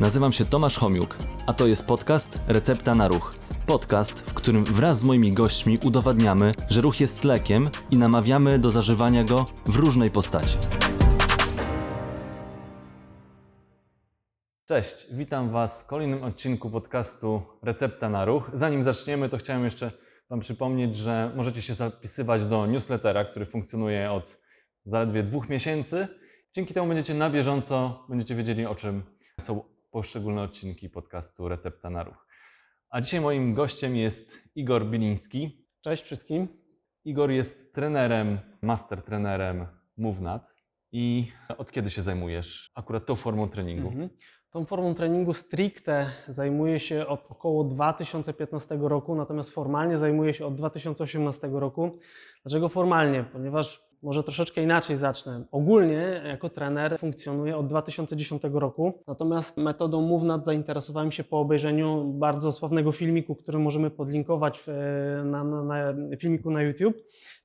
[0.00, 3.34] Nazywam się Tomasz Homiuk, a to jest podcast Recepta na Ruch.
[3.66, 8.70] Podcast, w którym wraz z moimi gośćmi udowadniamy, że ruch jest lekiem i namawiamy do
[8.70, 10.58] zażywania go w różnej postaci.
[14.68, 18.50] Cześć, witam Was w kolejnym odcinku podcastu Recepta na Ruch.
[18.52, 19.92] Zanim zaczniemy, to chciałem jeszcze
[20.30, 24.38] Wam przypomnieć, że możecie się zapisywać do newslettera, który funkcjonuje od
[24.84, 26.08] zaledwie dwóch miesięcy.
[26.54, 29.02] Dzięki temu będziecie na bieżąco, będziecie wiedzieli o czym
[29.40, 32.26] są poszczególne odcinki podcastu Recepta na Ruch.
[32.90, 35.66] A dzisiaj moim gościem jest Igor Biliński.
[35.80, 36.48] Cześć wszystkim.
[37.04, 40.54] Igor jest trenerem, master trenerem MoveNat.
[40.92, 43.88] I od kiedy się zajmujesz akurat tą formą treningu?
[43.88, 44.08] Mhm.
[44.50, 50.54] Tą formą treningu stricte zajmuję się od około 2015 roku, natomiast formalnie zajmuję się od
[50.54, 51.98] 2018 roku.
[52.42, 53.24] Dlaczego formalnie?
[53.32, 55.44] Ponieważ może troszeczkę inaczej zacznę.
[55.52, 62.52] Ogólnie jako trener funkcjonuję od 2010 roku, natomiast metodą MoveNat zainteresowałem się po obejrzeniu bardzo
[62.52, 64.68] sławnego filmiku, który możemy podlinkować w,
[65.24, 66.96] na, na, na filmiku na YouTube,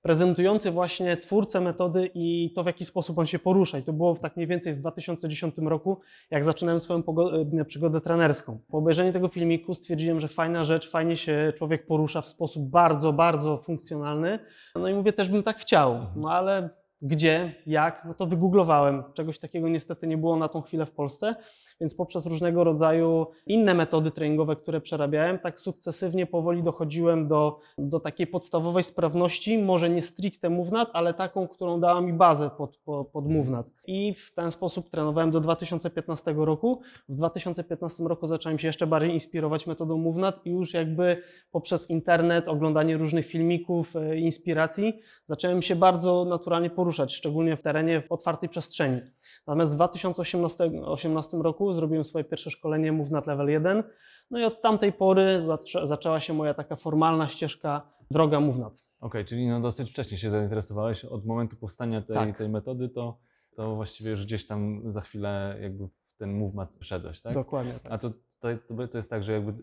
[0.02, 3.77] prezentujący właśnie twórcę metody i to, w jaki sposób on się porusza.
[3.77, 5.99] I to było tak mniej więcej w 2010 roku,
[6.31, 8.59] jak zaczynałem swoją pogo- przygodę trenerską.
[8.71, 13.14] Po obejrzeniu tego filmiku stwierdziłem, że fajna rzecz, fajnie się człowiek porusza w sposób bardzo,
[13.14, 14.39] bardzo funkcjonalny.
[14.75, 19.03] No i mówię, też bym tak chciał, no ale fala gdzie, jak, no to wygooglowałem.
[19.13, 21.35] Czegoś takiego niestety nie było na tą chwilę w Polsce,
[21.81, 27.99] więc poprzez różnego rodzaju inne metody treningowe, które przerabiałem, tak sukcesywnie, powoli dochodziłem do, do
[27.99, 33.08] takiej podstawowej sprawności, może nie stricte MoveNat, ale taką, którą dała mi bazę pod, pod,
[33.08, 33.67] pod MoveNat.
[33.88, 36.81] I w ten sposób trenowałem do 2015 roku.
[37.09, 41.17] W 2015 roku zacząłem się jeszcze bardziej inspirować metodą MoveNat i już jakby
[41.52, 48.02] poprzez internet, oglądanie różnych filmików, e, inspiracji, zacząłem się bardzo naturalnie poruszać, szczególnie w terenie
[48.02, 49.02] w otwartej przestrzeni.
[49.47, 53.83] Natomiast w 2018 18 roku zrobiłem swoje pierwsze szkolenie MoveNat Level 1,
[54.31, 58.83] no i od tamtej pory zaczę, zaczęła się moja taka formalna ścieżka, droga MoveNat.
[58.99, 61.05] Okej, czyli no dosyć wcześnie się zainteresowałeś.
[61.05, 62.38] Od momentu powstania tej, Tak.
[62.38, 63.17] tej metody, to,
[63.55, 67.33] to właściwie już gdzieś tam za chwilę jakby w ten movement wszedłeś, tak?
[67.33, 67.92] Dokładnie tak.
[67.92, 68.48] A to, to,
[68.92, 69.54] to, jest tak, że jakby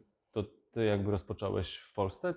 [0.71, 2.35] ty jakby rozpocząłeś w Polsce,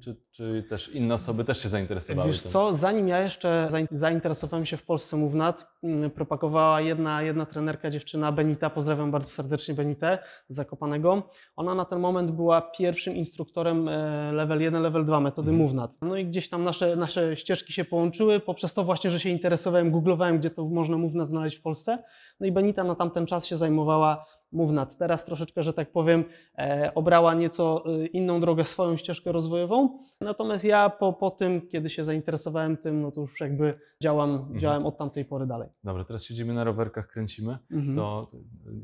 [0.00, 2.50] czy, czy też inne osoby też się zainteresowały Wiesz tym?
[2.52, 7.90] co, zanim ja jeszcze zain- zainteresowałem się w Polsce MoveNat, mm, propagowała jedna, jedna trenerka,
[7.90, 10.18] dziewczyna Benita, pozdrawiam bardzo serdecznie Benitę
[10.48, 11.22] z Zakopanego.
[11.56, 15.62] Ona na ten moment była pierwszym instruktorem e, level 1, level 2 metody Mhm.
[15.68, 15.90] MoveNat.
[16.02, 19.90] No i gdzieś tam nasze, nasze ścieżki się połączyły, poprzez to właśnie, że się interesowałem,
[19.90, 22.02] googlowałem, gdzie to można MoveNat znaleźć w Polsce.
[22.40, 24.24] No i Benita na tamten czas się zajmowała
[24.54, 24.96] MoveNat.
[24.96, 26.24] Teraz troszeczkę, że tak powiem,
[26.58, 29.98] e, obrała nieco e, inną drogę, swoją ścieżkę rozwojową.
[30.20, 34.60] Natomiast ja po, po tym, kiedy się zainteresowałem tym, no to już jakby działam, Mhm.
[34.60, 35.68] działam od tamtej pory dalej.
[35.84, 37.58] Dobra, teraz siedzimy na rowerkach, kręcimy.
[37.70, 37.96] Mhm.
[37.96, 38.30] To,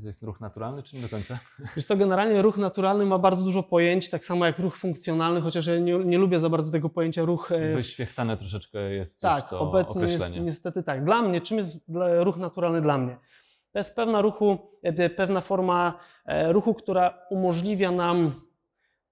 [0.00, 1.38] to jest ruch naturalny, czy nie do końca?
[1.76, 5.66] Wiesz co, generalnie ruch naturalny ma bardzo dużo pojęć, tak samo jak ruch funkcjonalny, chociaż
[5.66, 7.52] ja nie, nie lubię za bardzo tego pojęcia ruch.
[7.52, 11.04] e, Wyświechtane troszeczkę jest tak, już to obecnie jest niestety tak.
[11.04, 11.84] Dla mnie, czym jest
[12.20, 13.16] ruch naturalny dla mnie?
[13.72, 14.58] To jest pewna ruchu,
[15.16, 18.32] pewna forma e, ruchu, która umożliwia nam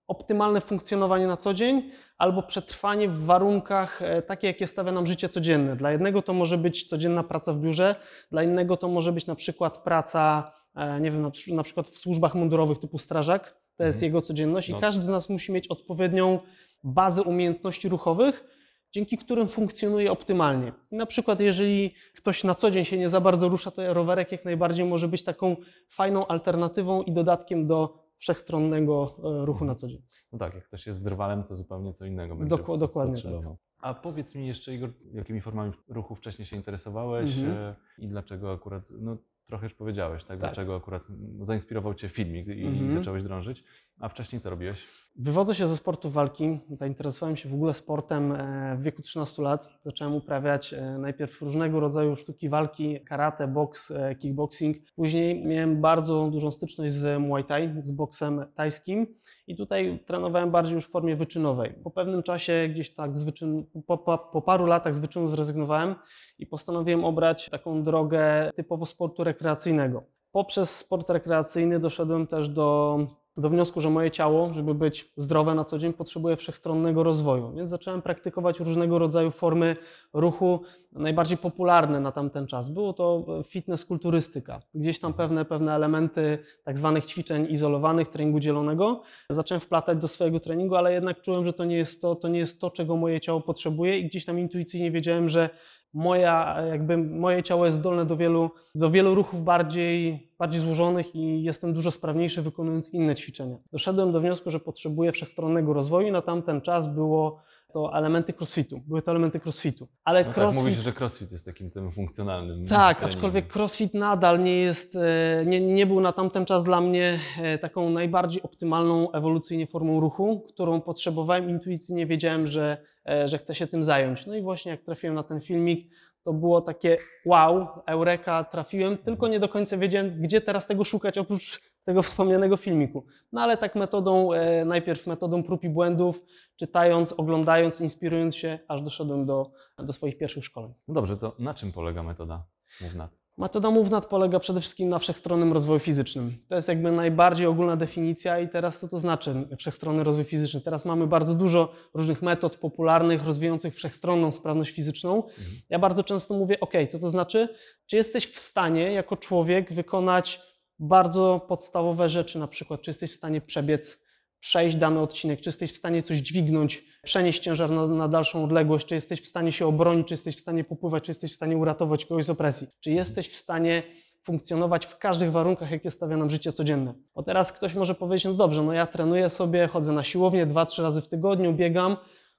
[0.09, 5.29] optymalne funkcjonowanie na co dzień albo przetrwanie w warunkach e, takie, jakie stawia nam życie
[5.29, 5.77] codzienne.
[5.77, 7.95] Dla jednego to może być codzienna praca w biurze,
[8.31, 12.35] dla innego to może być na przykład praca, e, nie wiem, na przykład w służbach
[12.35, 13.57] mundurowych typu strażak.
[13.77, 14.09] To jest Mhm.
[14.09, 14.81] jego codzienność i No.
[14.81, 16.39] każdy z nas musi mieć odpowiednią
[16.85, 18.45] bazę umiejętności ruchowych,
[18.93, 20.73] dzięki którym funkcjonuje optymalnie.
[20.93, 24.45] Na przykład, jeżeli ktoś na co dzień się nie za bardzo rusza, to rowerek jak
[24.45, 25.57] najbardziej może być taką
[25.89, 30.03] fajną alternatywą i dodatkiem do wszechstronnego e, ruchu na co dzień.
[30.33, 33.33] No tak, jak ktoś jest drwalem, to zupełnie co innego będzie Dok- dokładnie tak.
[33.81, 37.57] A powiedz mi jeszcze, Igor, jakimi formami ruchu wcześniej się interesowałeś Mhm.
[37.57, 39.17] e, i dlaczego akurat, no
[39.47, 40.29] trochę już powiedziałeś, tak?
[40.29, 40.39] Tak.
[40.41, 42.93] Dlaczego akurat mm, zainspirował Cię filmik i Mhm.
[42.93, 43.65] zacząłeś drążyć,
[44.01, 44.87] a wcześniej co robiłeś?
[45.17, 46.59] Wywodzę się ze sportu walki.
[46.71, 49.69] Zainteresowałem się w ogóle sportem e, w wieku 13 lat.
[49.85, 54.77] Zacząłem uprawiać e, najpierw różnego rodzaju sztuki walki, karate, boks, e, kickboxing.
[54.97, 59.07] Później miałem bardzo dużą styczność z Muay Thai, z boksem tajskim
[59.47, 61.75] i tutaj trenowałem bardziej już w formie wyczynowej.
[61.85, 65.95] Po pewnym czasie gdzieś tak z wyczyn, po, po, po paru latach z wyczynu zrezygnowałem
[66.39, 70.03] i postanowiłem obrać taką drogę typowo sportu rekreacyjnego.
[70.33, 72.99] Poprzez sport rekreacyjny doszedłem też do
[73.39, 77.53] do wniosku, że moje ciało, żeby być zdrowe na co dzień, potrzebuje wszechstronnego rozwoju.
[77.57, 79.77] Więc zacząłem praktykować różnego rodzaju formy
[80.13, 80.61] ruchu,
[80.93, 82.69] najbardziej popularne na tamten czas.
[82.69, 84.63] Było to fitness kulturystyka.
[84.75, 89.03] Gdzieś tam pewne, pewne elementy tak zwanych ćwiczeń izolowanych, treningu dzielonego.
[89.31, 92.39] Zacząłem wplatać do swojego treningu, ale jednak czułem, że to nie jest to, to nie
[92.39, 95.51] jest to, czego moje ciało potrzebuje i gdzieś tam intuicyjnie wiedziałem, że
[95.95, 101.43] moja, jakby moje ciało jest zdolne do wielu, do wielu ruchów bardziej, bardziej złożonych i
[101.43, 103.57] jestem dużo sprawniejszy wykonując inne ćwiczenia.
[103.73, 106.13] Doszedłem do wniosku, że potrzebuję wszechstronnego rozwoju.
[106.13, 107.41] Na tamten czas było
[107.73, 108.81] to elementy crossfitu.
[108.87, 109.89] Były to elementy crossfitu.
[110.05, 110.63] Ale No tak, crossfit.
[110.63, 112.67] mówi się, że crossfit jest takim tym funkcjonalnym.
[112.67, 113.19] Tak, treningiem.
[113.19, 117.59] aczkolwiek crossfit nadal nie jest, e, nie, nie był na tamten czas dla mnie e,
[117.59, 122.77] taką najbardziej optymalną ewolucyjnie formą ruchu, którą potrzebowałem intuicyjnie, wiedziałem, że,
[123.25, 124.27] że chcę się tym zająć.
[124.27, 125.91] No i właśnie jak trafiłem na ten filmik,
[126.23, 131.19] to było takie wow, eureka, trafiłem, tylko nie do końca wiedziałem, gdzie teraz tego szukać
[131.19, 133.07] oprócz tego wspomnianego filmiku.
[133.33, 136.25] No ale tak metodą, e, najpierw metodą prób i błędów,
[136.57, 140.75] czytając, oglądając, inspirując się, aż doszedłem do, do swoich pierwszych szkoleń.
[140.89, 142.47] No dobrze, to na czym polega metoda
[142.81, 143.11] MoveNat?
[143.39, 146.39] Metoda MoveNat polega przede wszystkim na wszechstronnym rozwoju fizycznym.
[146.49, 150.61] To jest jakby najbardziej ogólna definicja i teraz co to znaczy wszechstronny rozwój fizyczny?
[150.61, 155.23] Teraz mamy bardzo dużo różnych metod popularnych, rozwijających wszechstronną sprawność fizyczną.
[155.69, 157.49] Ja bardzo często mówię, ok, co to znaczy?
[157.87, 160.41] Czy jesteś w stanie jako człowiek wykonać
[160.79, 164.05] bardzo podstawowe rzeczy, na przykład czy jesteś w stanie przebiec,
[164.41, 168.87] przejść dany odcinek, czy jesteś w stanie coś dźwignąć, przenieść ciężar na, na dalszą odległość,
[168.87, 171.57] czy jesteś w stanie się obronić, czy jesteś w stanie popływać, czy jesteś w stanie
[171.57, 173.83] uratować kogoś z opresji, czy jesteś w stanie
[174.23, 176.95] funkcjonować w każdych warunkach, jakie stawia nam życie codzienne.
[177.15, 180.67] Bo teraz ktoś może powiedzieć, no dobrze, no ja trenuję sobie, chodzę na siłownię dwa,
[180.67, 181.97] trzy razy w tygodniu, biegam,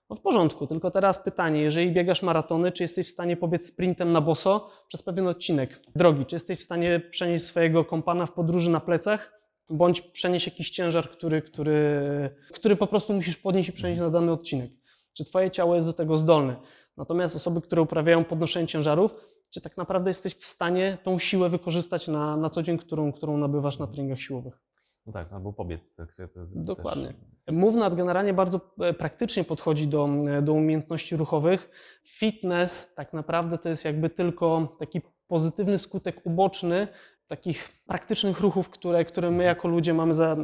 [0.09, 4.11] no w porządku, tylko teraz pytanie, jeżeli biegasz maratony, czy jesteś w stanie pobiec sprintem
[4.11, 5.81] na boso przez pewien odcinek?
[5.95, 6.25] Drogi?
[6.25, 9.38] Czy jesteś w stanie przenieść swojego kompana w podróży na plecach,
[9.69, 11.99] bądź przenieść jakiś ciężar, który, który,
[12.53, 14.71] który po prostu musisz podnieść i przenieść na dany odcinek?
[15.13, 16.55] Czy twoje ciało jest do tego zdolne?
[16.97, 19.11] Natomiast osoby, które uprawiają podnoszenie ciężarów,
[19.49, 23.37] czy tak naprawdę jesteś w stanie tą siłę wykorzystać na, na co dzień, którą, którą
[23.37, 24.61] nabywasz na treningach siłowych?
[25.05, 25.95] No tak, albo pobiec.
[25.95, 27.07] Tak, sobie to Dokładnie.
[27.45, 27.55] Też...
[27.55, 31.69] MoveNat generalnie bardzo e, praktycznie podchodzi do, e, do umiejętności ruchowych.
[32.03, 36.87] Fitness tak naprawdę to jest jakby tylko taki pozytywny skutek uboczny
[37.29, 40.35] takich praktycznych ruchów, które, które my jako ludzie mamy za,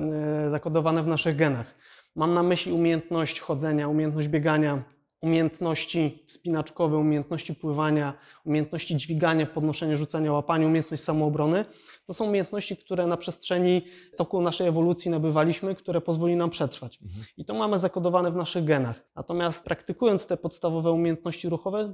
[0.46, 1.76] e, zakodowane w naszych genach.
[2.16, 4.84] Mam na myśli umiejętność chodzenia, umiejętność biegania,
[5.22, 8.14] umiejętności wspinaczkowe, umiejętności pływania,
[8.46, 11.66] umiejętności dźwigania, podnoszenia, rzucania, łapania, umiejętność samoobrony.
[12.06, 13.82] To są umiejętności, które na przestrzeni
[14.18, 17.00] toku naszej ewolucji nabywaliśmy, które pozwoli nam przetrwać.
[17.04, 17.26] Mhm.
[17.38, 19.02] I to mamy zakodowane w naszych genach.
[19.16, 21.94] Natomiast praktykując te podstawowe umiejętności ruchowe,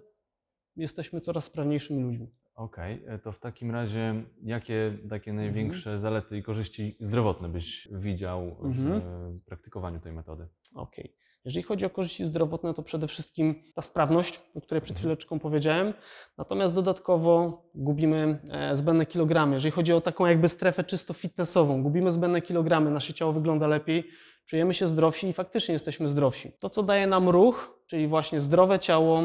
[0.75, 2.27] jesteśmy coraz sprawniejszymi ludźmi.
[2.55, 8.55] Okej, e, to w takim razie jakie takie największe zalety i korzyści zdrowotne byś widział
[8.59, 9.01] w Mhm.
[9.01, 10.47] e, praktykowaniu tej metody?
[10.75, 11.15] Okej.
[11.45, 14.99] Jeżeli chodzi o korzyści zdrowotne, to przede wszystkim ta sprawność, o której przed Mhm.
[15.01, 15.93] chwileczką powiedziałem.
[16.37, 19.53] Natomiast dodatkowo gubimy e, zbędne kilogramy.
[19.53, 24.07] Jeżeli chodzi o taką jakby strefę czysto fitnessową, gubimy zbędne kilogramy, nasze ciało wygląda lepiej,
[24.45, 26.51] czujemy się zdrowsi i faktycznie jesteśmy zdrowsi.
[26.59, 29.21] To, co daje nam ruch, czyli właśnie zdrowe ciało,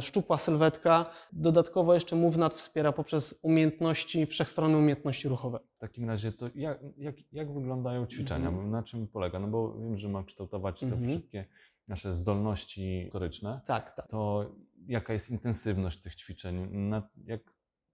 [0.00, 5.58] szczupła sylwetka, dodatkowo jeszcze MoveNat wspiera poprzez umiejętności, wszechstronne umiejętności ruchowe.
[5.76, 8.48] W takim razie to jak, jak, jak wyglądają ćwiczenia?
[8.48, 8.70] Mhm.
[8.70, 9.38] Na czym polega?
[9.38, 11.02] No bo wiem, że ma kształtować te Mhm.
[11.10, 11.44] wszystkie
[11.88, 13.60] nasze zdolności motoryczne.
[13.66, 14.08] Tak, tak.
[14.08, 14.50] To
[14.86, 16.68] jaka jest intensywność tych ćwiczeń?
[16.72, 17.40] Na, jak,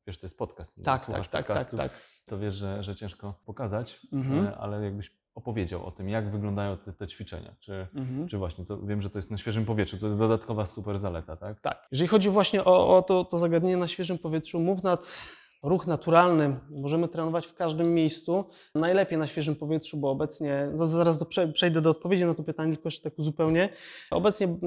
[0.07, 0.77] wiesz, to jest podcast.
[0.79, 1.93] no, Tak, tak, tak, tak, podcastu, tak.
[2.27, 4.47] To wiesz, że, że ciężko pokazać, Mhm.
[4.47, 7.55] e, ale jakbyś opowiedział o tym, jak wyglądają te, te ćwiczenia.
[7.61, 8.29] Czy, Mhm.
[8.29, 11.37] czy właśnie, to wiem, że to jest na świeżym powietrzu, to jest dodatkowa super zaleta,
[11.37, 11.61] tak?
[11.61, 11.87] Tak.
[11.91, 15.19] Jeżeli chodzi właśnie o, o to, to zagadnienie na świeżym powietrzu, mów nad
[15.63, 16.57] ruch naturalny.
[16.71, 18.45] Możemy trenować w każdym miejscu.
[18.75, 22.45] Najlepiej na świeżym powietrzu, bo obecnie, no zaraz do, prze- przejdę do odpowiedzi na to
[22.45, 23.69] pytanie, tylko jeszcze tak uzupełnię.
[24.11, 24.59] Obecnie w,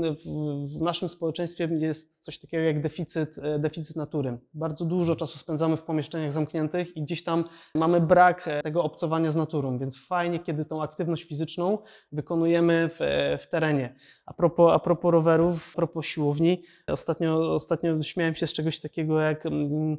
[0.78, 4.38] w naszym społeczeństwie jest coś takiego jak deficyt, e, deficyt natury.
[4.54, 7.44] Bardzo dużo czasu spędzamy w pomieszczeniach zamkniętych i gdzieś tam
[7.76, 11.78] mamy brak e, tego obcowania z naturą, więc fajnie, kiedy tą aktywność fizyczną
[12.12, 13.96] wykonujemy w, e, w terenie.
[14.26, 19.22] A propos, a propos rowerów, a propos siłowni, ostatnio, ostatnio śmiałem się z czegoś takiego
[19.22, 19.98] jak mm,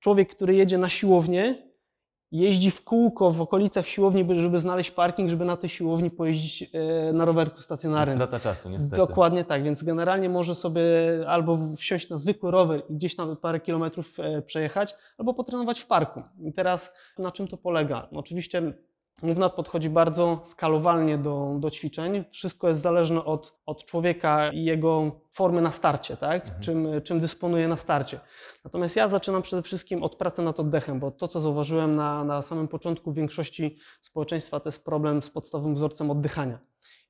[0.00, 1.54] człowiek, który jedzie na siłownię,
[2.32, 6.70] jeździ w kółko w okolicach siłowni, by- żeby znaleźć parking, żeby na tej siłowni pojeździć
[6.72, 8.16] e, na rowerku stacjonarnym.
[8.16, 8.96] Strata czasu, niestety.
[8.96, 10.82] Dokładnie tak, więc generalnie może sobie
[11.26, 15.86] albo wsiąść na zwykły rower i gdzieś tam parę kilometrów e, przejechać, albo potrenować w
[15.86, 16.22] parku.
[16.40, 18.08] I teraz na czym to polega?
[18.12, 18.72] No oczywiście
[19.22, 22.24] MoveNat podchodzi bardzo skalowalnie do, do ćwiczeń.
[22.30, 26.42] Wszystko jest zależne od, od człowieka i jego formy na starcie, tak?
[26.44, 26.62] Mhm.
[26.62, 28.20] czym, czym dysponuje na starcie.
[28.64, 32.42] Natomiast ja zaczynam przede wszystkim od pracy nad oddechem, bo to, co zauważyłem na, na
[32.42, 36.58] samym początku w większości społeczeństwa, to jest problem z podstawowym wzorcem oddychania.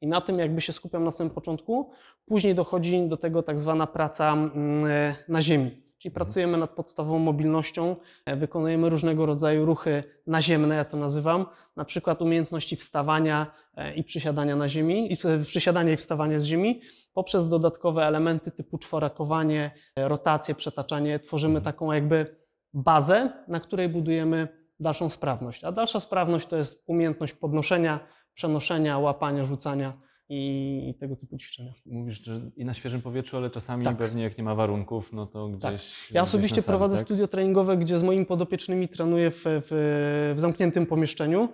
[0.01, 1.91] I na tym jakby się skupiam na samym początku.
[2.27, 5.88] Później dochodzi do tego tak zwana praca mm, e, na ziemi.
[5.99, 11.85] Czyli pracujemy nad podstawową mobilnością, e, wykonujemy różnego rodzaju ruchy naziemne, ja to nazywam, na
[11.85, 16.81] przykład umiejętności wstawania e, i przysiadania na ziemi, i przysiadania i wstawania z ziemi,
[17.13, 21.19] poprzez dodatkowe elementy typu czworakowanie, e, rotację, przetaczanie.
[21.19, 22.37] Tworzymy taką jakby
[22.75, 24.49] bazę, na której budujemy
[24.81, 25.65] dalszą sprawność.
[25.65, 28.01] A dalsza sprawność to jest umiejętność podnoszenia,
[28.35, 31.73] przenoszenia, łapania, rzucania i, tego typu ćwiczenia.
[31.87, 33.97] Mówisz, że i na świeżym powietrzu, ale czasami Tak.
[33.97, 35.63] pewnie jak nie ma warunków, no to gdzieś.
[35.63, 35.75] Tak.
[35.75, 37.05] gdzieś Ja na osobiście sali, prowadzę tak?
[37.05, 41.49] studio treningowe, gdzie z moimi podopiecznymi trenuję w, w, w zamkniętym pomieszczeniu,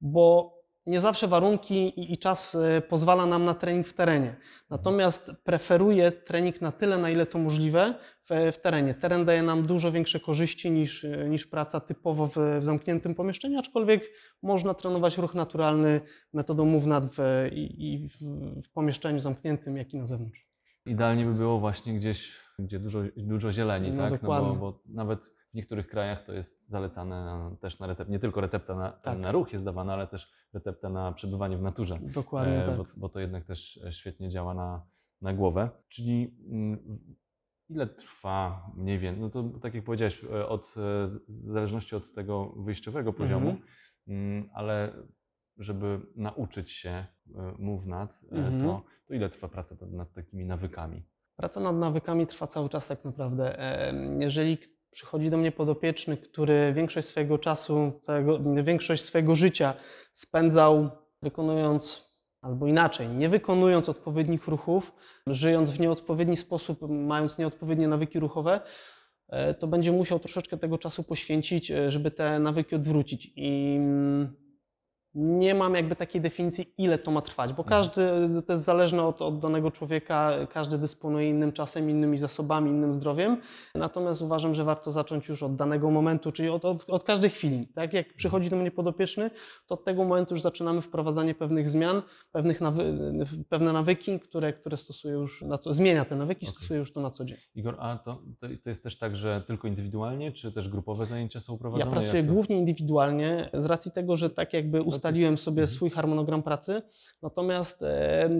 [0.00, 0.54] bo
[0.86, 4.36] nie zawsze warunki i, i czas e, pozwala nam na trening w terenie.
[4.70, 7.94] Natomiast preferuję trening na tyle, na ile to możliwe
[8.24, 8.94] w, w terenie.
[8.94, 13.58] Teren daje nam dużo większe korzyści niż, e, niż praca typowo w, w zamkniętym pomieszczeniu,
[13.58, 14.10] aczkolwiek
[14.42, 16.00] można trenować ruch naturalny
[16.32, 18.18] metodą MoveNat w, i, i w,
[18.62, 20.50] w pomieszczeniu zamkniętym, jak i na zewnątrz.
[20.86, 24.20] Idealnie by było właśnie gdzieś, gdzie dużo, dużo zieleni, No, tak?
[24.20, 24.48] dokładnie.
[24.48, 28.18] No bo, bo nawet w niektórych krajach to jest zalecane na, też na recept, nie
[28.18, 29.18] tylko recepta na, Tak.
[29.18, 31.98] na ruch jest dawana, ale też recepta na przebywanie w naturze.
[32.02, 32.76] Dokładnie E, tak.
[32.76, 34.86] bo, bo to jednak też e, świetnie działa na,
[35.22, 35.70] na głowę.
[35.88, 36.98] Czyli mm,
[37.68, 42.12] ile trwa mniej więcej, no to tak jak powiedziałeś, e, od, e, w zależności od
[42.14, 43.66] tego wyjściowego poziomu, Mhm.
[44.08, 44.92] mm, ale
[45.58, 47.06] żeby nauczyć się
[47.58, 48.62] MoveNat, e, Mhm.
[48.62, 51.02] to, to ile trwa praca nad- nad takimi nawykami?
[51.36, 53.58] Praca nad nawykami trwa cały czas tak naprawdę.
[54.18, 54.58] Jeżeli
[54.90, 59.74] przychodzi do mnie podopieczny, który większość swojego czasu, całego, większość swojego życia
[60.12, 60.90] spędzał
[61.22, 64.92] wykonując, albo inaczej, nie wykonując odpowiednich ruchów,
[65.26, 68.60] żyjąc w nieodpowiedni sposób, mając nieodpowiednie nawyki ruchowe,
[69.28, 73.32] e, to będzie musiał troszeczkę tego czasu poświęcić, e, żeby te nawyki odwrócić.
[73.36, 74.36] I mm,
[75.14, 78.02] nie mam jakby takiej definicji, ile to ma trwać, bo każdy,
[78.46, 83.40] to jest zależne od, od danego człowieka, każdy dysponuje innym czasem, innymi zasobami, innym zdrowiem.
[83.74, 87.68] Natomiast uważam, że warto zacząć już od danego momentu, czyli od, od, od każdej chwili.
[87.74, 89.30] Tak jak przychodzi do mnie podopieczny,
[89.66, 92.02] to od tego momentu już zaczynamy wprowadzanie pewnych zmian,
[92.32, 92.98] pewnych nawy,
[93.48, 96.56] pewne nawyki, które, które stosuje już, na co, zmienia te nawyki, Okej.
[96.56, 97.38] stosuje już to na co dzień.
[97.54, 98.22] Igor, a to,
[98.62, 101.90] to, jest też tak, że tylko indywidualnie, czy też grupowe zajęcia są Ja prowadzone?
[101.90, 102.32] pracuję Jak to?
[102.32, 105.74] głównie indywidualnie z racji tego, że tak jakby ustaliłem sobie mhm.
[105.74, 106.82] swój harmonogram pracy,
[107.22, 107.84] natomiast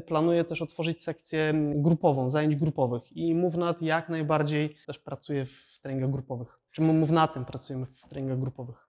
[0.07, 6.11] planuję też otworzyć sekcję grupową, zajęć grupowych i MoveNat jak najbardziej też pracuje w treningach
[6.11, 6.59] grupowych.
[6.71, 8.87] Czy MoveNatem pracujemy w treningach grupowych.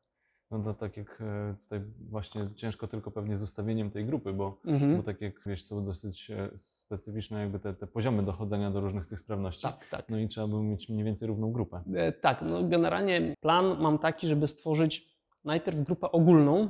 [0.51, 4.57] No to tak jak e, tutaj właśnie ciężko tylko pewnie z ustawieniem tej grupy, bo,
[4.65, 4.97] Mhm.
[4.97, 9.07] bo tak jak wiesz, są dosyć e, specyficzne jakby te, te poziomy dochodzenia do różnych
[9.07, 9.61] tych sprawności.
[9.61, 10.09] Tak, tak.
[10.09, 11.81] No i trzeba by mieć mniej więcej równą grupę.
[11.95, 15.11] E, Tak, no generalnie plan mam taki, żeby stworzyć
[15.45, 16.69] najpierw grupę ogólną.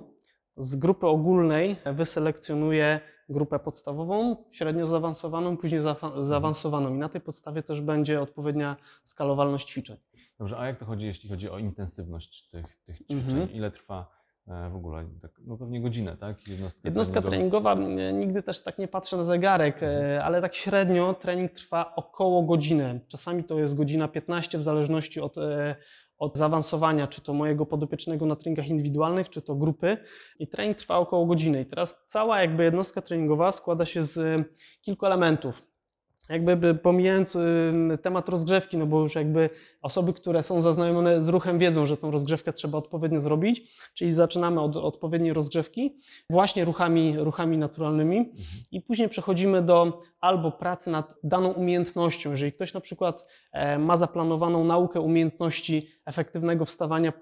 [0.58, 7.64] Z grupy ogólnej wyselekcjonuję grupę podstawową, średnio zaawansowaną, później zaawa- zaawansowaną i na tej podstawie
[7.64, 9.98] też będzie odpowiednia skalowalność ćwiczeń.
[10.40, 13.18] Dobrze, a jak to chodzi, jeśli chodzi o intensywność tych, tych ćwiczeń?
[13.18, 13.52] Mhm.
[13.52, 14.12] Ile trwa
[14.48, 15.06] e, w ogóle?
[15.22, 16.48] Tak, no pewnie godzinę, tak?
[16.48, 21.14] Jednostka, Jednostka treningowa, m, nigdy też tak nie patrzę na zegarek, e, ale tak średnio
[21.14, 23.00] trening trwa około godziny.
[23.08, 25.76] Czasami to jest godzina 15 w zależności od, e,
[26.22, 29.98] od zaawansowania, czy to mojego podopiecznego na treningach indywidualnych, czy to grupy.
[30.40, 31.62] I trening trwa około godziny.
[31.62, 34.48] I teraz cała jakby jednostka treningowa składa się z
[34.82, 35.71] kilku elementów.
[36.32, 37.38] Jakby by pomijając
[38.02, 39.50] temat rozgrzewki, no bo już jakby
[39.82, 44.62] osoby, które są zaznajomione z ruchem wiedzą, że tą rozgrzewkę trzeba odpowiednio zrobić, czyli zaczynamy
[44.62, 45.98] od odpowiedniej rozgrzewki,
[46.30, 48.36] właśnie ruchami, ruchami naturalnymi Mhm.
[48.72, 52.32] i później przechodzimy do albo pracy nad daną umiejętnością.
[52.32, 57.14] Jeżeli ktoś na przykład e, ma zaplanowaną naukę umiejętności efektywnego wstawania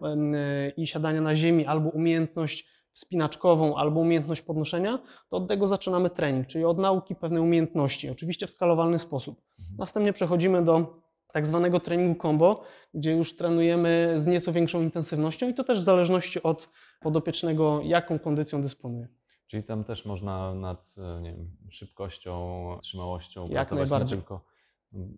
[0.78, 6.48] i siadania na ziemi, albo umiejętność wspinaczkową, albo umiejętność podnoszenia, to od tego zaczynamy trening,
[6.48, 9.41] czyli od nauki pewnej umiejętności, oczywiście w skalowalny sposób.
[9.60, 9.77] Mhm.
[9.77, 11.01] Następnie przechodzimy do
[11.34, 12.63] tak zwanego treningu combo,
[12.94, 16.70] gdzie już trenujemy z nieco większą intensywnością i to też w zależności od
[17.01, 19.08] podopiecznego, jaką kondycją dysponuje.
[19.48, 22.34] Czyli tam też można nad e, nie wiem, szybkością,
[22.82, 24.18] trzymałością Jak pracować najbardziej.
[24.18, 24.46] nie tylko.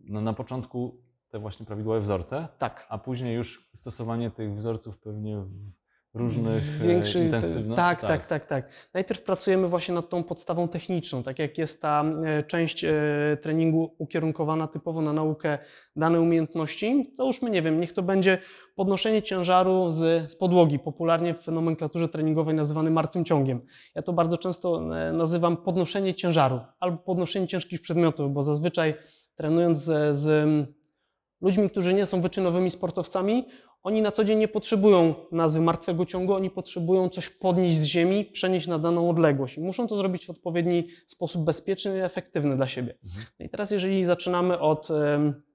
[0.03, 2.87] No, na początku te właśnie prawidłowe wzorce, Tak.
[2.89, 5.80] a później już stosowanie tych wzorców pewnie w
[6.13, 7.99] różnych W e, większej- intensywnościach.
[7.99, 8.69] Tak, tak, tak, tak.
[8.93, 12.93] Najpierw pracujemy właśnie nad tą podstawą techniczną, tak jak jest ta e, część e,
[13.41, 15.57] treningu ukierunkowana typowo na naukę
[15.95, 17.13] danej umiejętności.
[17.17, 18.37] Załóżmy, nie wiem, niech to będzie
[18.75, 23.61] podnoszenie ciężaru z, z podłogi, popularnie w nomenklaturze treningowej nazywany martwym ciągiem.
[23.95, 28.93] Ja to bardzo często e, nazywam podnoszenie ciężaru albo podnoszenie ciężkich przedmiotów, bo zazwyczaj
[29.35, 30.47] trenując z, z
[31.41, 33.47] ludźmi, którzy nie są wyczynowymi sportowcami,
[33.83, 38.25] Oni na co dzień nie potrzebują nazwy martwego ciągu, oni potrzebują coś podnieść z ziemi,
[38.25, 39.57] przenieść na daną odległość.
[39.57, 42.93] I muszą to zrobić w odpowiedni sposób bezpieczny i efektywny dla siebie.
[43.03, 43.25] Mhm.
[43.39, 44.87] No I teraz, jeżeli zaczynamy od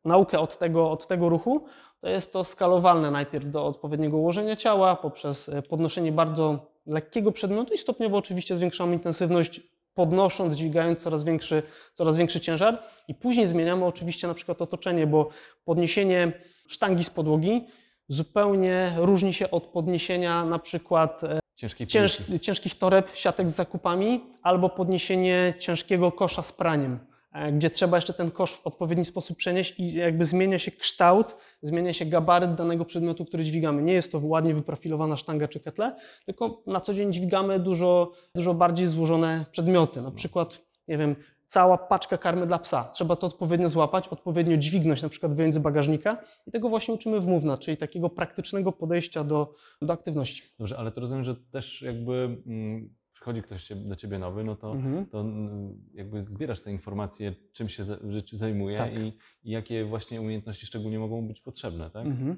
[0.04, 1.64] naukę od tego, od tego ruchu,
[2.00, 7.74] to jest to skalowalne najpierw do odpowiedniego ułożenia ciała poprzez e, podnoszenie bardzo lekkiego przedmiotu
[7.74, 9.60] i stopniowo oczywiście zwiększamy intensywność,
[9.94, 11.62] podnosząc, dźwigając coraz większy,
[11.94, 12.82] coraz większy ciężar.
[13.08, 15.28] I później zmieniamy oczywiście na przykład otoczenie, bo
[15.64, 16.32] podniesienie
[16.66, 17.66] sztangi z podłogi
[18.08, 21.40] zupełnie różni się od podniesienia na przykład e,
[21.86, 26.98] cięż, ciężkich toreb, siatek z zakupami albo podniesienie ciężkiego kosza z praniem,
[27.32, 31.36] e, gdzie trzeba jeszcze ten kosz w odpowiedni sposób przenieść i jakby zmienia się kształt,
[31.62, 33.82] zmienia się gabaryt danego przedmiotu, który dźwigamy.
[33.82, 35.96] Nie jest to ładnie wyprofilowana sztanga czy ketle,
[36.26, 40.02] tylko na co dzień dźwigamy dużo, dużo bardziej złożone przedmioty.
[40.02, 42.84] Na przykład, nie wiem, cała paczka karmy dla psa.
[42.84, 47.20] Trzeba to odpowiednio złapać, odpowiednio dźwignąć, na przykład wyjąć z bagażnika i tego właśnie uczymy
[47.20, 50.42] w Mówna, czyli takiego praktycznego podejścia do, do aktywności.
[50.58, 54.72] Dobrze, ale to rozumiem, że też jakby mm, przychodzi ktoś do ciebie nowy, no to,
[54.72, 55.06] Mhm.
[55.06, 58.92] to mm, jakby zbierasz te informacje, czym się w życiu zajmuje Tak.
[59.02, 59.06] i,
[59.44, 62.06] i jakie właśnie umiejętności szczególnie mogą być potrzebne, tak?
[62.06, 62.36] Mhm.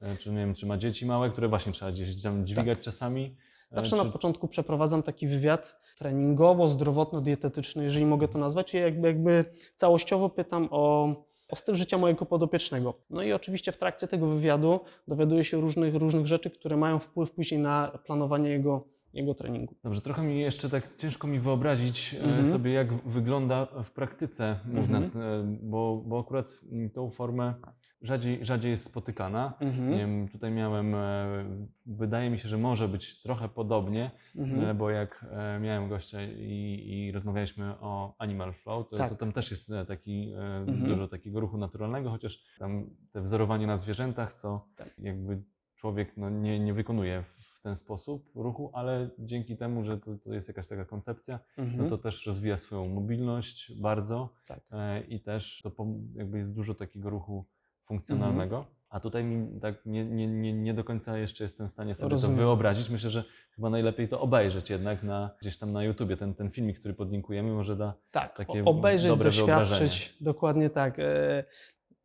[0.00, 3.36] E, Czy, nie wiem, czy ma dzieci małe, które właśnie trzeba gdzieś tam dźwigać czasami?
[3.76, 4.04] E, Zawsze czy...
[4.04, 9.44] na początku przeprowadzam taki wywiad treningowo-zdrowotno-dietetyczny, jeżeli mogę to nazwać, i jakby, jakby
[9.76, 11.06] całościowo pytam o,
[11.48, 12.94] o styl życia mojego podopiecznego.
[13.10, 17.32] No i oczywiście w trakcie tego wywiadu dowiaduję się różnych, różnych rzeczy, które mają wpływ
[17.32, 19.74] później na planowanie jego, jego treningu.
[19.84, 22.46] Dobrze, trochę mi jeszcze tak ciężko mi wyobrazić e, Mhm.
[22.52, 25.24] sobie, jak wygląda w praktyce można, Mhm.
[25.24, 26.60] e, bo, bo akurat
[26.94, 27.54] tą formę
[28.02, 29.54] rzadziej, rzadziej jest spotykana.
[29.90, 31.44] Nie wiem, tutaj miałem, e,
[31.86, 34.64] wydaje mi się, że może być trochę podobnie, Mhm.
[34.70, 39.10] e, bo jak e, miałem gościa i, i rozmawialiśmy o Animal Flow, to, Tak.
[39.10, 40.84] to tam też jest e, taki, e, Mhm.
[40.84, 44.90] dużo takiego ruchu naturalnego, chociaż tam te wzorowanie na zwierzętach, co Tak.
[44.98, 45.42] jakby
[45.74, 50.34] człowiek no, nie, nie wykonuje w ten sposób ruchu, ale dzięki temu, że to, to
[50.34, 51.82] jest jakaś taka koncepcja, Mhm.
[51.82, 54.60] no to też rozwija swoją mobilność bardzo Tak.
[54.72, 57.44] e, i też to pom- jakby jest dużo takiego ruchu
[57.86, 58.56] funkcjonalnego.
[58.56, 58.76] Mhm.
[58.88, 62.10] A tutaj mi tak nie, nie, nie, nie do końca jeszcze jestem w stanie sobie
[62.10, 62.36] Rozumiem.
[62.36, 62.90] to wyobrazić.
[62.90, 63.24] Myślę, że
[63.54, 66.16] chyba najlepiej to obejrzeć jednak na, gdzieś tam na YouTubie.
[66.16, 70.98] Ten, ten filmik, który podlinkujemy, może da Tak, takie obejrzeć, dobre doświadczyć, dokładnie tak.
[70.98, 71.44] E,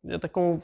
[0.04, 0.60] Ja taką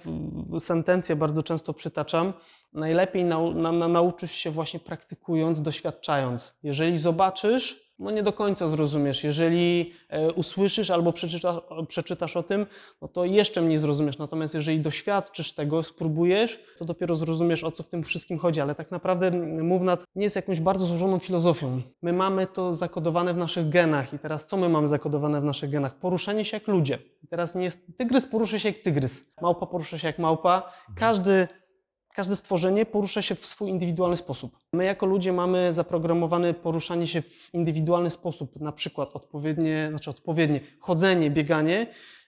[0.59, 2.33] sentencję bardzo często przytaczam.
[2.73, 6.59] Najlepiej nau, na, na, nauczysz się właśnie praktykując, doświadczając.
[6.63, 9.25] Jeżeli zobaczysz, no nie do końca zrozumiesz.
[9.25, 12.67] Jeżeli e, usłyszysz albo przeczyta, przeczytasz o tym,
[13.03, 14.19] no to jeszcze mniej zrozumiesz.
[14.19, 18.61] Natomiast jeżeli doświadczysz tego, spróbujesz, to dopiero zrozumiesz, o co w tym wszystkim chodzi.
[18.61, 19.31] Ale tak naprawdę
[19.63, 21.83] Mównat nie jest jakąś bardzo złożoną filozofią.
[22.03, 24.15] My mamy to zakodowane w naszych genach.
[24.15, 25.99] I teraz co my mamy zakodowane w naszych genach?
[25.99, 26.99] Poruszanie się jak ludzie.
[27.23, 30.73] I teraz nie jest, tygrys porusza się jak tygrys, małpa porusza się jak małpa.
[30.97, 31.49] Każdy
[32.19, 34.59] każde stworzenie porusza się w swój indywidualny sposób.
[34.73, 40.61] My jako ludzie mamy zaprogramowane poruszanie się w indywidualny sposób, na przykład odpowiednie, znaczy odpowiednie
[40.81, 41.87] chodzenie, bieganie.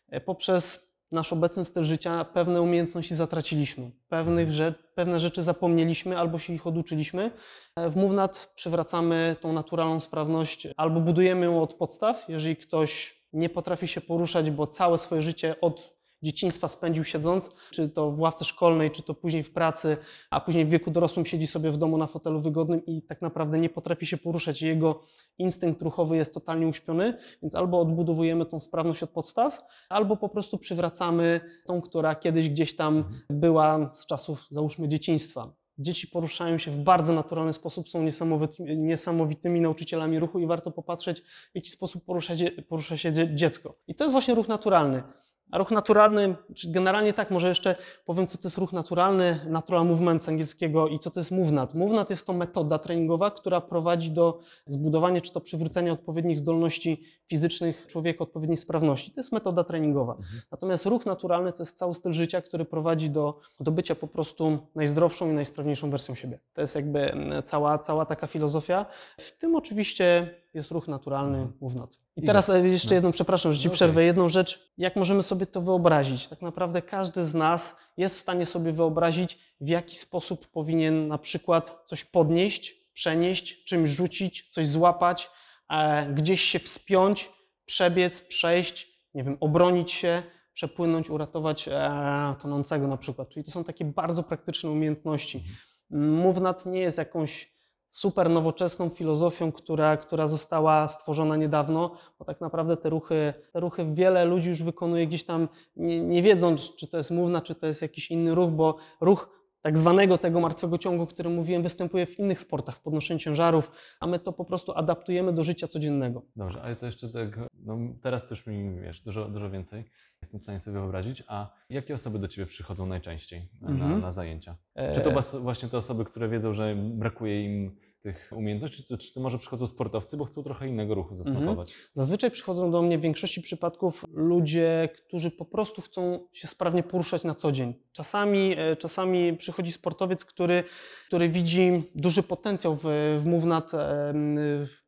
[0.09, 6.39] E, Poprzez nasz obecny styl życia pewne umiejętności zatraciliśmy, pewnych rze- pewne rzeczy zapomnieliśmy albo
[6.39, 7.31] się ich oduczyliśmy.
[7.77, 13.49] E, W Mównat przywracamy tą naturalną sprawność albo budujemy ją od podstaw, jeżeli ktoś nie
[13.49, 18.45] potrafi się poruszać, bo całe swoje życie od dzieciństwa spędził siedząc, czy to w ławce
[18.45, 19.97] szkolnej, czy to później w pracy,
[20.31, 23.59] a później w wieku dorosłym siedzi sobie w domu na fotelu wygodnym i tak naprawdę
[23.59, 24.63] nie potrafi się poruszać.
[24.63, 25.03] Jego
[25.39, 30.59] instynkt ruchowy jest totalnie uśpiony, więc albo odbudowujemy tą sprawność od podstaw, albo po prostu
[30.59, 35.53] przywracamy tą, która kiedyś gdzieś tam była z czasów, załóżmy, dzieciństwa.
[35.79, 41.21] Dzieci poruszają się w bardzo naturalny sposób, są niesamowitymi, niesamowitymi nauczycielami ruchu i warto popatrzeć,
[41.21, 42.35] w jaki sposób porusza,
[42.69, 43.75] porusza się dzie- dziecko.
[43.89, 45.03] I to jest właśnie ruch naturalny.
[45.51, 49.87] A ruch naturalny, czy generalnie tak, może jeszcze powiem, co to jest ruch naturalny, natural
[49.87, 51.75] movement z angielskiego i co to jest MoveNat.
[51.75, 57.87] MoveNat jest to metoda treningowa, która prowadzi do zbudowania czy to przywrócenia odpowiednich zdolności fizycznych
[57.87, 59.11] człowieka, odpowiedniej sprawności.
[59.11, 60.13] To jest metoda treningowa.
[60.13, 60.41] Mhm.
[60.51, 64.59] Natomiast ruch naturalny to jest cały styl życia, który prowadzi do, do bycia po prostu
[64.75, 66.39] najzdrowszą i najsprawniejszą wersją siebie.
[66.53, 68.87] To jest jakby mm, cała, cała taka filozofia.
[69.21, 71.57] W tym oczywiście jest ruch naturalny, Mhm.
[71.61, 71.99] MoveNat.
[72.17, 72.95] I I- teraz e, jeszcze no.
[72.95, 74.73] jedną, przepraszam, że Ci No przerwę, jedną rzecz.
[74.79, 76.29] Jak możemy sobie to wyobrazić?
[76.29, 81.19] Tak naprawdę każdy z nas jest w stanie sobie wyobrazić, w jaki sposób powinien na
[81.19, 85.31] przykład coś podnieść, przenieść, czymś rzucić, coś złapać,
[85.71, 87.31] e, gdzieś się wspiąć,
[87.67, 93.29] przebiec, przejść, nie wiem, obronić się, przepłynąć, uratować e, tonącego na przykład.
[93.29, 95.45] Czyli to są takie bardzo praktyczne umiejętności.
[95.91, 97.50] MoveNat nie jest jakąś
[97.91, 103.87] super nowoczesną filozofią, która, która została stworzona niedawno, bo tak naprawdę te ruchy, te ruchy
[103.95, 107.67] wiele ludzi już wykonuje gdzieś tam, nie, nie wiedząc, czy to jest MoveNat, czy to
[107.67, 112.07] jest jakiś inny ruch, bo ruch tak zwanego tego martwego ciągu, o którym mówiłem, występuje
[112.07, 113.71] w innych sportach, w podnoszeniu ciężarów,
[114.01, 116.23] a my to po prostu adaptujemy do życia codziennego.
[116.37, 119.85] Dobrze, ale to jeszcze tak, no teraz już mi wiesz, dużo, dużo więcej
[120.23, 121.23] jestem w stanie sobie wyobrazić.
[121.29, 124.01] A jakie osoby do Ciebie przychodzą najczęściej na, Mhm.
[124.01, 124.57] na zajęcia?
[124.75, 128.99] E, Czy to was, właśnie te osoby, które wiedzą, że brakuje im tych umiejętności, czy,
[128.99, 131.35] czy to może przychodzą sportowcy, bo chcą trochę innego ruchu Mhm.
[131.35, 131.75] zasmakować?
[131.95, 137.25] Zazwyczaj przychodzą do mnie w większości przypadków ludzie, którzy po prostu chcą się sprawnie poruszać
[137.25, 137.75] na co dzień.
[137.93, 140.65] Czasami, e, czasami przychodzi sportowiec, który,
[141.07, 142.83] który widzi duży potencjał w,
[143.19, 143.25] w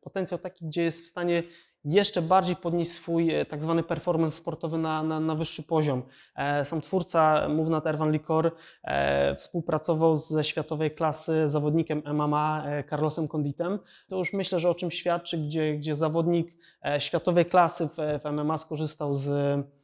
[0.01, 1.43] potencjał taki, gdzie jest w stanie
[1.85, 6.03] jeszcze bardziej podnieść swój e, tak zwany performance sportowy na, na, na wyższy poziom.
[6.35, 8.51] E, Sam twórca MoveNat Erwan Likor
[8.83, 13.79] e, współpracował ze światowej klasy zawodnikiem MMA Carlosem Conditem.
[14.07, 16.57] To już myślę, że o czym świadczy, gdzie, gdzie zawodnik
[16.99, 19.25] światowej klasy w, w MMA skorzystał z,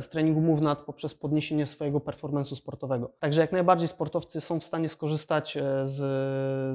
[0.02, 3.12] z treningu MoveNat poprzez podniesienie swojego performance'u sportowego.
[3.20, 5.98] Także jak najbardziej sportowcy są w stanie skorzystać z,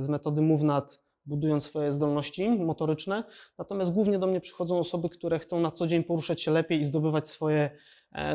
[0.05, 3.25] z metody MoveNat budując swoje zdolności motoryczne,
[3.59, 6.85] natomiast głównie do mnie przychodzą osoby, które chcą na co dzień poruszać się lepiej i
[6.85, 7.71] zdobywać swoje,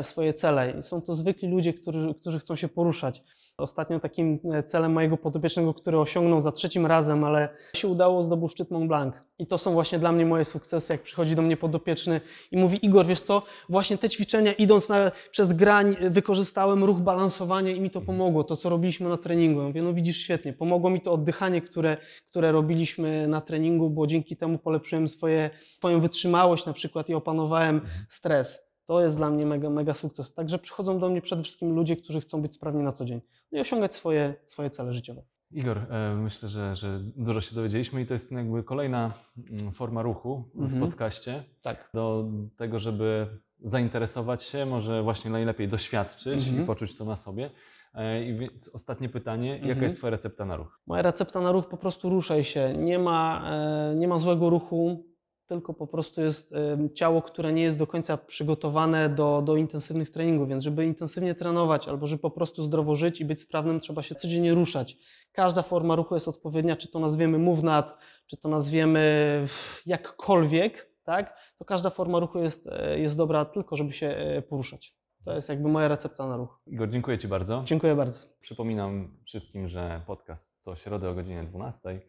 [0.02, 0.74] swoje cele.
[0.78, 3.22] I są to zwykli ludzie, którzy, którzy chcą się poruszać.
[3.60, 8.48] Ostatnio takim e, celem mojego podopiecznego, który osiągnął za trzecim razem, ale się udało, zdobył
[8.48, 9.14] szczyt Mont Blanc.
[9.38, 12.86] I to są właśnie dla mnie moje sukcesy, jak przychodzi do mnie podopieczny i mówi
[12.86, 17.90] Igor, wiesz co, właśnie te ćwiczenia idąc na, przez grań wykorzystałem ruch balansowania i mi
[17.90, 19.60] to pomogło, to co robiliśmy na treningu.
[19.60, 24.06] Ja mówię, no widzisz, świetnie, pomogło mi to oddychanie, które, które robiliśmy na treningu, bo
[24.06, 28.69] dzięki temu polepszyłem swoje, swoją wytrzymałość na przykład i opanowałem stres.
[28.90, 30.34] To jest dla mnie mega, mega sukces.
[30.34, 33.20] Także przychodzą do mnie przede wszystkim ludzie, którzy chcą być sprawni na co dzień
[33.52, 35.22] no i osiągać swoje, swoje cele życiowe.
[35.50, 39.12] Igor, e, myślę, że, że dużo się dowiedzieliśmy i to jest jakby kolejna
[39.50, 40.80] mm, forma ruchu w Mhm.
[40.80, 41.90] podcaście Tak.
[41.94, 42.24] do
[42.56, 43.26] tego, żeby
[43.64, 46.62] zainteresować się, może właśnie najlepiej doświadczyć Mhm.
[46.62, 47.50] i poczuć to na sobie.
[47.94, 49.82] E, I więc ostatnie pytanie, jaka Mhm.
[49.84, 50.80] jest Twoja recepta na ruch?
[50.86, 52.74] Moja recepta na ruch po prostu ruszaj się.
[52.78, 53.42] Nie ma,
[53.90, 55.04] e, nie ma złego ruchu,
[55.54, 56.54] tylko po prostu jest
[56.94, 60.48] ciało, które nie jest do końca przygotowane do, do intensywnych treningów.
[60.48, 64.14] Więc żeby intensywnie trenować albo żeby po prostu zdrowo żyć i być sprawnym, trzeba się
[64.14, 64.96] codziennie ruszać.
[65.32, 69.46] Każda forma ruchu jest odpowiednia, czy to nazwiemy MoveNat, czy to nazwiemy
[69.86, 71.38] jakkolwiek, tak?
[71.58, 74.94] To każda forma ruchu jest, e, jest dobra tylko, żeby się e, poruszać.
[75.24, 76.60] To jest jakby moja recepta na ruch.
[76.66, 77.62] Igor, dziękuję Ci bardzo.
[77.64, 78.26] Dziękuję bardzo.
[78.40, 82.00] Przypominam wszystkim, że podcast co środę o godzinie 12.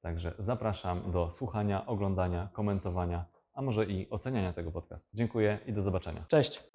[0.00, 5.10] Także zapraszam do słuchania, oglądania, komentowania, a może i oceniania tego podcastu.
[5.14, 6.24] Dziękuję i do zobaczenia.
[6.28, 6.70] Cześć.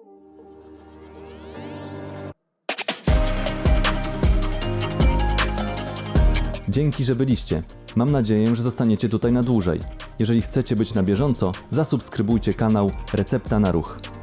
[6.68, 7.62] Dzięki, że byliście.
[7.96, 9.80] Mam nadzieję, że zostaniecie tutaj na dłużej.
[10.18, 14.15] Jeżeli chcecie być na bieżąco, zasubskrybujcie kanał Recepta na Ruch.